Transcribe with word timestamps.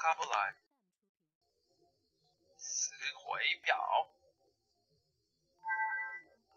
vocabulário 0.00 0.56
Huaibao 3.26 4.10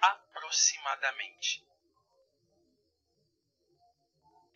aproximadamente. 0.01 1.67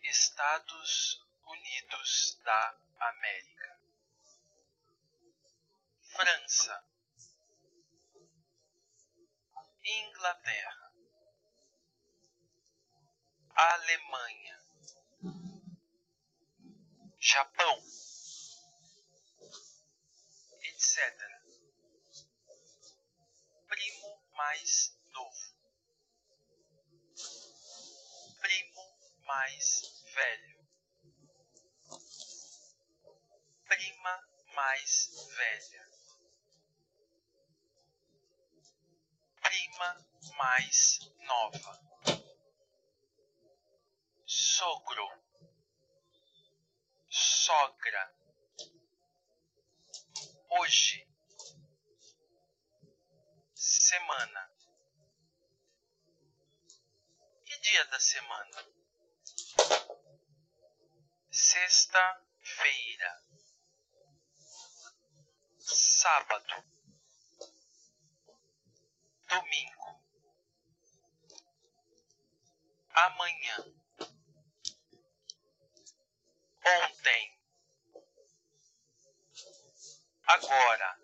Estados 0.02 1.22
Unidos 1.44 2.40
da 2.42 2.78
América. 3.00 3.78
França. 6.00 6.84
Inglaterra. 9.84 10.92
Alemanha. 13.54 14.58
Japão. 17.18 18.07
Mais 24.48 24.98
novo. 25.12 25.54
Primo 28.40 28.98
mais 29.26 30.02
velho. 30.14 30.66
Prima 33.66 34.28
mais 34.54 35.28
velha. 35.36 35.90
Prima 39.42 40.06
mais 40.38 40.98
nova. 41.26 41.80
Sogro. 44.26 45.08
Sogra 47.10 48.14
hoje, 50.48 51.06
semana. 53.54 54.47
Dia 57.70 57.84
da 57.84 58.00
semana? 58.00 58.64
Sexta-feira, 61.30 63.22
sábado, 65.58 66.64
domingo, 69.28 70.02
amanhã, 72.94 73.56
ontem. 76.64 77.38
Agora, 80.24 81.00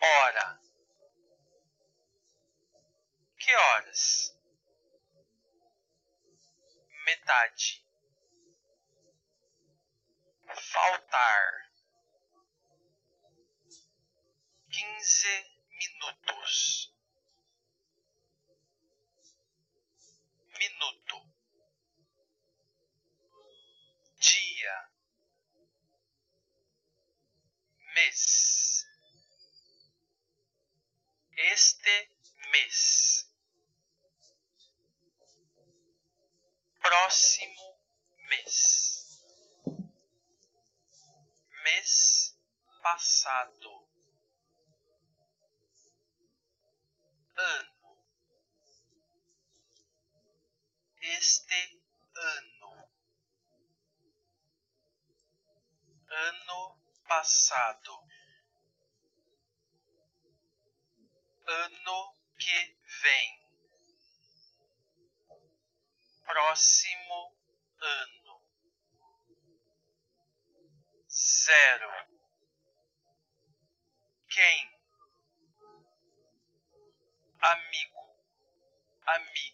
hora, 0.00 0.61
que 3.52 3.56
horas, 3.56 4.34
metade, 7.04 7.84
faltar, 10.56 11.70
quinze 14.70 15.34
minutos, 15.68 16.94
minuto, 20.58 21.26
dia. 24.18 24.88
Mês. 27.94 28.86
Este 31.36 32.08
mês. 32.50 33.01
Próximo 37.12 37.78
mês. 38.30 39.22
Mês 41.62 42.38
passado. 42.82 43.86
Ano. 47.36 47.98
Este 51.02 51.82
ano. 52.14 52.88
Ano 56.08 56.80
passado, 57.06 58.08
ano 61.46 62.16
que 62.38 62.76
vem, 63.02 63.41
próximo 66.32 67.36
ano, 67.78 68.40
zero. 71.06 71.90
Quem? 74.30 74.72
Amigo, 77.38 78.16
amiga. 79.04 79.51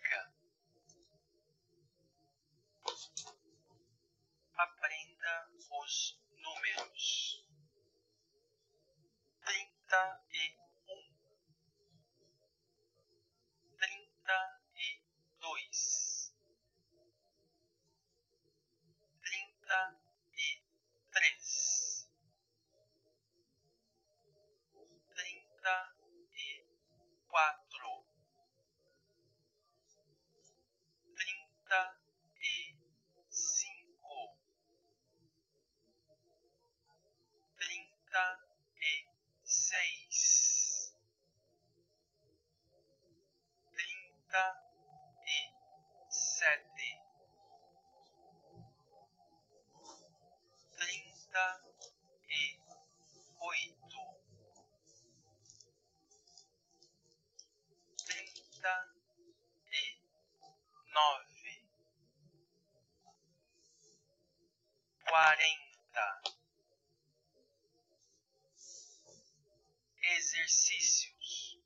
Exercícios. 70.28 71.58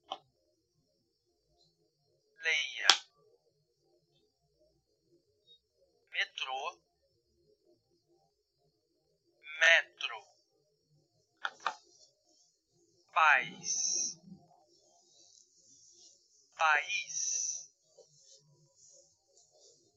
Leia. 2.42 2.86
Metrô. 6.12 6.80
Metro. 9.58 10.28
País. 13.12 14.20
País. 16.56 17.74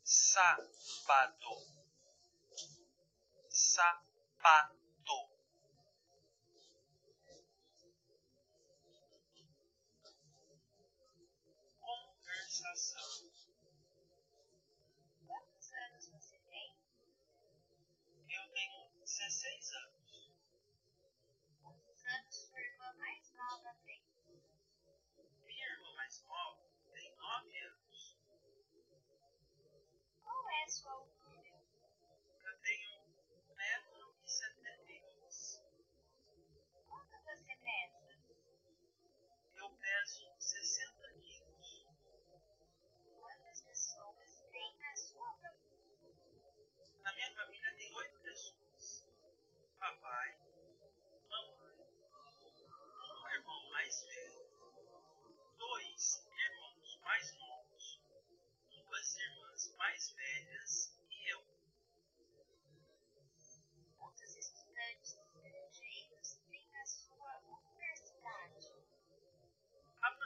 Sábado. 0.04 1.56
Sapato 3.50 4.85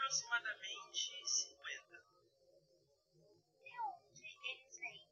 aproximadamente 0.10 1.22
50. 1.24 2.04
De 3.62 3.80
onde 3.80 4.40
eles 4.44 4.78
vêm? 4.80 5.08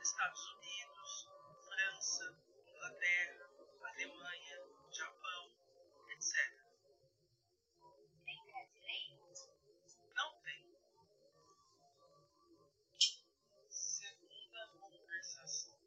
Estados 0.00 0.46
Unidos, 0.54 1.28
França, 1.66 2.38
Inglaterra, 2.64 3.50
Alemanha, 3.82 4.68
Japão, 4.92 5.50
etc. 6.10 6.62
Tem 8.24 8.44
brasileiros? 8.44 9.50
Não 10.14 10.40
tem. 10.42 10.64
Segunda 13.68 14.68
conversação. 14.78 15.81